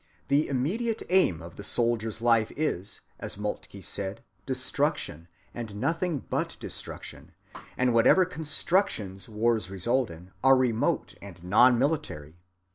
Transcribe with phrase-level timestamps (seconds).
[0.29, 6.57] The immediate aim of the soldier's life is, as Moltke said, destruction, and nothing but
[6.59, 7.33] destruction;
[7.77, 12.39] and whatever constructions wars result in are remote and non‐ military.